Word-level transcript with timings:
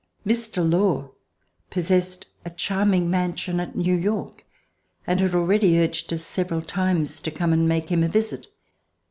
Mr. 0.25 0.67
Law 0.67 1.11
possessed 1.69 2.25
a 2.43 2.49
charming 2.49 3.07
mansion 3.07 3.59
at 3.59 3.75
New 3.75 3.93
York, 3.95 4.43
and 5.05 5.19
had 5.19 5.35
already 5.35 5.79
urged 5.79 6.11
us 6.11 6.23
several 6.23 6.63
times 6.63 7.19
to 7.21 7.29
come 7.29 7.53
and 7.53 7.69
make 7.69 7.89
him 7.89 8.01
a 8.01 8.07
visit. 8.09 8.47